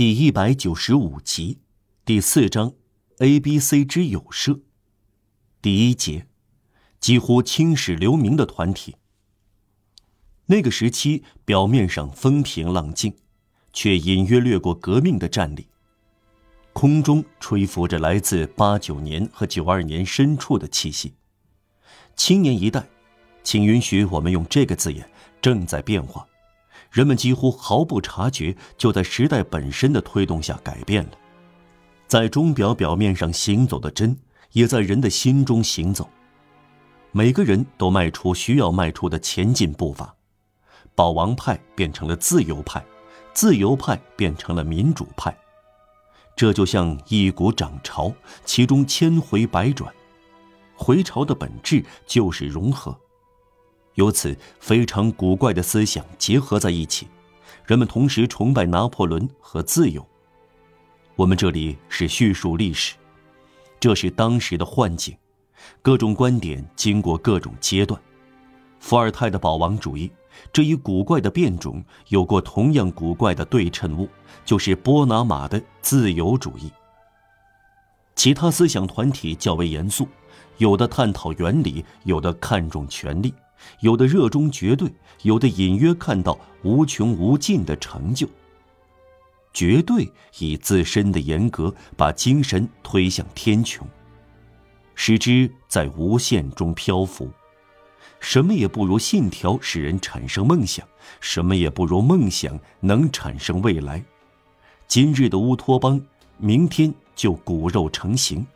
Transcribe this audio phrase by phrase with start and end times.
[0.00, 1.58] 第一百九十五集，
[2.06, 2.72] 第四章
[3.18, 4.60] ，A、B、C 之友社，
[5.60, 6.26] 第一节，
[6.98, 8.96] 几乎青史留名的团体。
[10.46, 13.14] 那个时期表面上风平浪静，
[13.74, 15.68] 却隐约掠过革命的战力。
[16.72, 21.12] 空中吹拂着来自八九年和九二年深处的气息。
[22.16, 22.88] 青年一代，
[23.42, 25.06] 请允许我们用这个字眼，
[25.42, 26.26] 正在变化。
[26.90, 31.10] 人们几乎毫不察觉，就在时代本身的推动下改变了。
[32.06, 34.18] 在钟表表面上行走的针，
[34.52, 36.10] 也在人的心中行走。
[37.12, 40.14] 每个人都迈出需要迈出的前进步伐。
[40.96, 42.84] 保王派变成了自由派，
[43.32, 45.36] 自由派变成了民主派。
[46.34, 48.12] 这就像一股涨潮，
[48.44, 49.92] 其中千回百转，
[50.74, 52.98] 回潮的本质就是融合。
[53.94, 57.08] 由此，非常古怪的思想结合在一起，
[57.66, 60.06] 人们同时崇拜拿破仑和自由。
[61.16, 62.94] 我们这里是叙述历史，
[63.78, 65.14] 这是当时的幻境，
[65.82, 68.00] 各种观点经过各种阶段。
[68.78, 70.10] 伏尔泰的保王主义
[70.50, 74.08] 这一古怪的变种，有过同样古怪的对称物，
[74.44, 76.72] 就是波拿马的自由主义。
[78.14, 80.08] 其他思想团体较为严肃，
[80.56, 83.34] 有的探讨原理，有的看重权力。
[83.80, 88.28] 有的热衷绝对，有的隐约看到无穷无尽的成就。
[89.52, 93.80] 绝对以自身的严格把精神推向天穹，
[94.94, 97.28] 使之在无限中漂浮。
[98.20, 100.86] 什么也不如信条使人产生梦想，
[101.20, 104.04] 什么也不如梦想能产生未来。
[104.86, 106.00] 今日的乌托邦，
[106.36, 108.46] 明天就骨肉成形。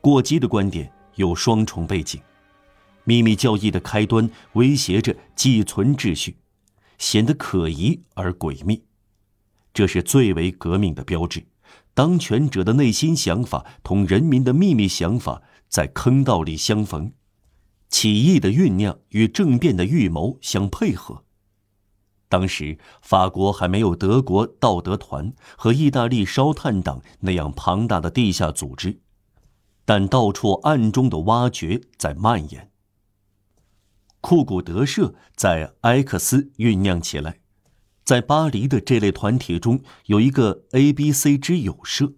[0.00, 2.20] 过激的观点有双重背景。
[3.08, 6.36] 秘密教义的开端威胁着寄存秩序，
[6.98, 8.84] 显得可疑而诡秘。
[9.72, 11.46] 这是最为革命的标志。
[11.94, 17.14] 当权者的内心想法同人民的秘密想法在坑道里相逢，
[17.88, 21.24] 起义的酝酿与政变的预谋相配合。
[22.28, 29.00] 当时法国还没有德国道德团和意大利烧炭党那样庞大的地下组织，
[29.86, 32.70] 但到处暗中的挖掘在蔓延。
[34.20, 37.40] 库古德社在埃克斯酝酿起来，
[38.04, 42.14] 在巴黎的这类团体中有一个 A B C 之友社。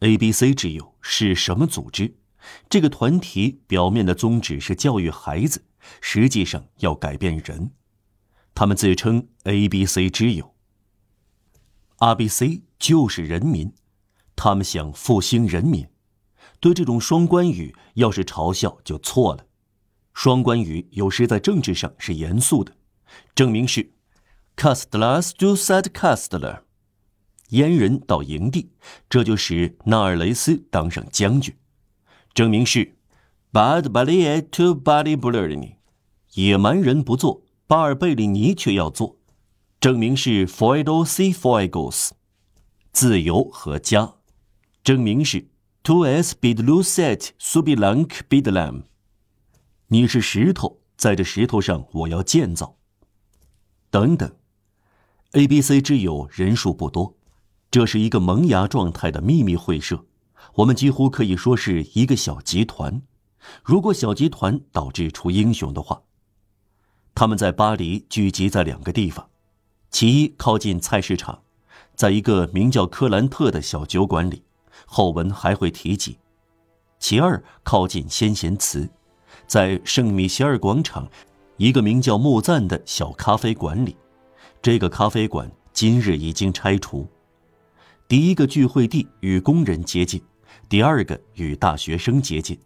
[0.00, 2.16] A B C 之友是什么组织？
[2.68, 5.64] 这个团体表面的宗旨是教育孩子，
[6.00, 7.70] 实际上要改变人。
[8.54, 10.54] 他们自称 A B C 之友。
[11.98, 13.72] A B C 就是人民，
[14.34, 15.86] 他们想复兴人民。
[16.58, 19.46] 对这种双关语，要是嘲笑就错了。
[20.12, 22.76] 双关语有时在政治上是严肃的，
[23.34, 23.92] 证明是
[24.56, 26.60] ，Castlas do set Castler，
[27.50, 28.70] 阉人到营地，
[29.08, 31.54] 这就使纳尔雷斯当上将军。
[32.34, 32.96] 证明是
[33.52, 35.76] ，Bad balliet to body blurring，
[36.34, 39.16] 野蛮人不做，巴尔贝里尼却要做。
[39.80, 42.10] 证明是 Foido si foigos，
[42.92, 44.14] 自由和家。
[44.84, 45.48] 证明是
[45.82, 48.82] Two S bid lucet Subi lank bidlam。
[49.92, 52.76] 你是石头，在这石头上我要建造。
[53.90, 54.32] 等等
[55.32, 57.16] ，A、B、C 之友人数不多，
[57.72, 60.06] 这是一个萌芽状态的秘密会社，
[60.54, 63.02] 我们几乎可以说是一个小集团。
[63.64, 66.02] 如果小集团导致出英雄的话，
[67.12, 69.28] 他们在巴黎聚集在两个地方：
[69.90, 71.42] 其一靠近菜市场，
[71.96, 74.44] 在一个名叫科兰特的小酒馆里，
[74.86, 76.18] 后文还会提及；
[77.00, 78.88] 其二靠近先贤祠。
[79.50, 81.10] 在圣米歇尔广场，
[81.56, 83.96] 一个名叫木赞的小咖啡馆里，
[84.62, 87.04] 这个咖啡馆今日已经拆除。
[88.06, 90.22] 第一个聚会地与工人接近，
[90.68, 92.56] 第二个与大学生接近。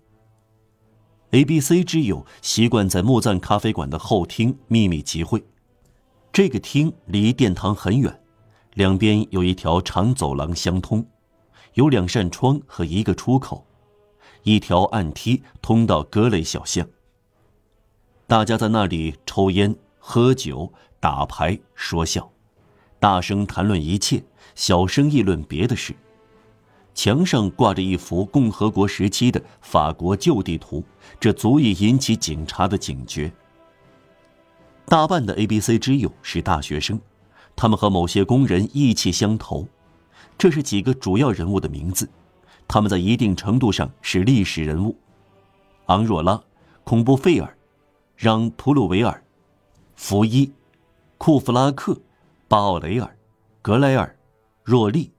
[1.30, 5.42] A、B、C 之友习惯在木赞咖啡馆的后厅秘密集会，
[6.34, 8.14] 这个厅离殿堂很远，
[8.74, 11.06] 两边有一条长走廊相通，
[11.72, 13.66] 有两扇窗和一个出口。
[14.44, 16.86] 一条暗梯通到格雷小巷。
[18.26, 22.30] 大家在那里抽烟、喝酒、打牌、说笑，
[23.00, 24.22] 大声谈论一切，
[24.54, 25.94] 小声议论别的事。
[26.94, 30.84] 墙上挂着一幅共和国时期的法国旧地图，
[31.18, 33.32] 这足以引起警察的警觉。
[34.86, 37.00] 大半的 A、B、C 之友是大学生，
[37.56, 39.66] 他们和某些工人意气相投。
[40.36, 42.08] 这是几个主要人物的名字。
[42.74, 44.96] 他们在一定程度上是历史人物：
[45.86, 46.42] 昂若拉、
[46.82, 47.56] 孔布费尔、
[48.16, 49.22] 让·普鲁维尔、
[49.94, 50.52] 福伊、
[51.16, 51.96] 库弗拉克、
[52.48, 53.16] 巴奥雷尔、
[53.62, 54.18] 格莱尔、
[54.64, 55.12] 若利、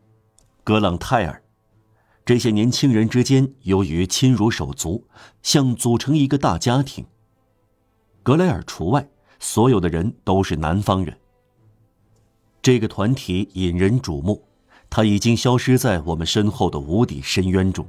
[0.65, 1.41] 格朗泰尔。
[2.25, 5.07] 这些年轻人之间由于亲如手足，
[5.41, 7.05] 像组成一个大家庭。
[8.21, 9.07] 格莱尔除外，
[9.39, 11.17] 所有的人都是南方人。
[12.61, 14.45] 这个团体引人瞩目，
[14.89, 17.85] 他已经消失在我们身后的无底深渊中。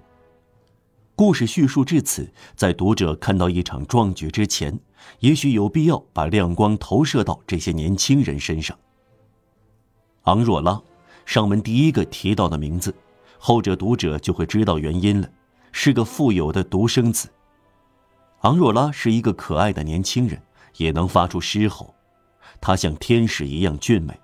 [1.14, 4.78] 故事叙述至此，在读者看到一场壮举之前，
[5.20, 8.76] 也许有必要把亮光投射到这些年轻人身上。
[10.24, 10.82] 昂若拉，
[11.24, 12.94] 上文第一个提到的名字。
[13.38, 15.28] 后者读者就会知道原因了，
[15.70, 17.28] 是个富有的独生子。
[18.40, 20.42] 昂若拉是一个可爱的年轻人，
[20.76, 21.94] 也能发出狮吼，
[22.60, 24.18] 他像天使一样俊美。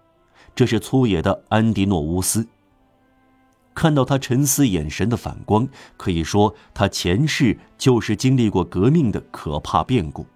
[0.55, 2.47] 这是粗野的安迪诺乌斯。
[3.75, 5.67] 看到他沉思眼神的反光，
[5.97, 10.27] 可以说他前世就是经历过革命的可怕变故。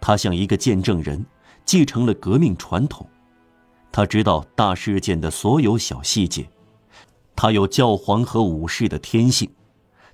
[0.00, 1.24] 他像一个见证人，
[1.64, 3.08] 继承了革命传统，
[3.90, 6.48] 他知道大事件的所有小细节。
[7.34, 9.50] 他有教皇和武士的天性，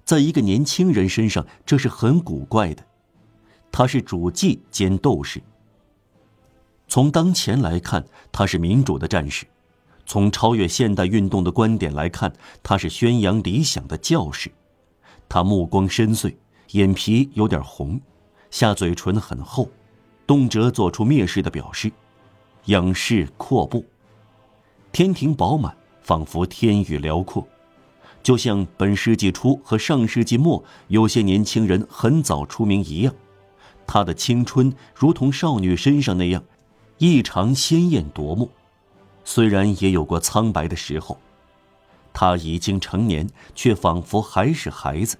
[0.05, 2.85] 在一个年轻人身上，这是很古怪的。
[3.71, 5.43] 他是主祭兼斗士。
[6.89, 9.47] 从当前来看，他是民主的战士；
[10.13, 12.31] 从超越现代运动的观点来看，
[12.63, 14.53] 他是宣扬理想的教士。
[15.27, 16.35] 他目光深邃，
[16.73, 17.99] 眼皮有点红，
[18.51, 19.71] 下嘴唇很厚，
[20.27, 21.91] 动辄做出蔑视的表示，
[22.67, 23.87] 仰视阔步，
[24.93, 25.75] 天庭饱满。
[26.03, 27.49] 仿佛天宇辽阔，
[28.23, 33.15] 就像本世纪初和上世纪末有些年轻人很早出名一样，
[33.87, 36.45] 他的青春如同少女身上那样，
[36.99, 38.51] 异常鲜艳夺目。
[39.25, 41.19] 虽然也有过苍白的时候，
[42.13, 45.17] 他已经成年，却仿佛还是孩子。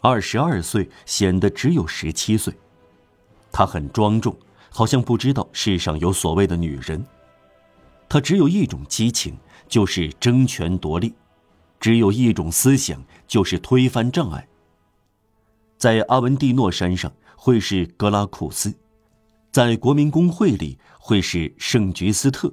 [0.00, 2.52] 二十二岁显得只有十七岁。
[3.50, 4.36] 他很庄重，
[4.70, 7.04] 好像不知道世上有所谓的女人。
[8.08, 9.36] 他只有一种激情。
[9.66, 11.14] 就是争权夺利，
[11.80, 14.46] 只有一种思想，就是推翻障碍。
[15.78, 18.74] 在阿文蒂诺山上会是格拉库斯，
[19.50, 22.52] 在国民公会里会是圣菊斯特。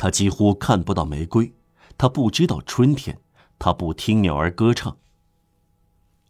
[0.00, 1.52] 他几乎看不到玫瑰，
[1.98, 3.20] 他不知道春天，
[3.58, 4.96] 他不听鸟儿歌唱。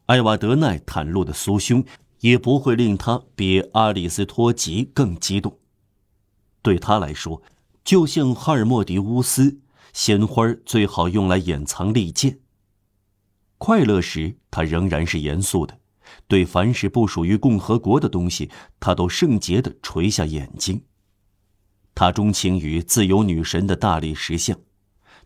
[0.06, 1.84] 艾瓦德奈袒露的酥胸
[2.18, 5.56] 也不会令他比阿里斯托吉更激动。
[6.62, 7.44] 对他来说，
[7.84, 9.60] 就像哈尔莫迪乌斯。
[9.92, 12.40] 鲜花最好用来掩藏利剑。
[13.58, 15.78] 快乐时，他仍然是严肃的，
[16.26, 18.50] 对凡是不属于共和国的东西，
[18.80, 20.82] 他都圣洁的垂下眼睛。
[21.94, 24.58] 他钟情于自由女神的大理石像，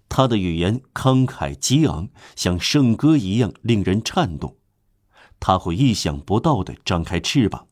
[0.09, 4.57] 他的语言慷慨激昂，像圣歌一样令人颤动。
[5.39, 7.67] 他会意想不到的张开翅膀，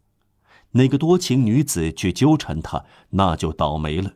[0.73, 4.12] 哪个多情女子去纠缠他，那就倒霉了。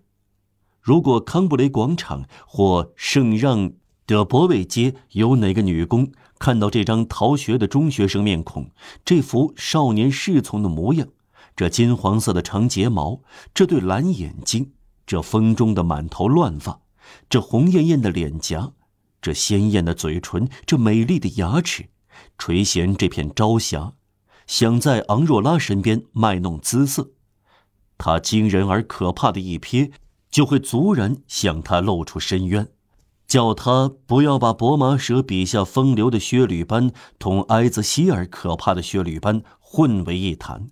[0.81, 3.73] 如果康布雷广场或圣让
[4.05, 8.71] 德博韦街有哪个女工看到这张逃学的中学生面孔，
[9.05, 11.09] 这副少年侍从的模样，
[11.57, 13.23] 这金黄色的长睫毛，
[13.55, 14.73] 这对蓝眼睛，
[15.07, 16.83] 这风中的满头乱发，
[17.29, 18.75] 这红艳艳的脸颊，
[19.21, 21.89] 这鲜艳的嘴唇，这美丽的牙齿，
[22.37, 23.95] 垂涎这片朝霞，
[24.47, 27.11] 想在昂若拉身边卖弄姿色，
[27.97, 29.91] 他惊人而可怕的一瞥。
[30.29, 32.69] 就会足然向他露出深渊，
[33.27, 40.69] 叫他不要把博马舍笔下风流的薛吕班同埃兹希尔可怕的薛吕班混为一谈。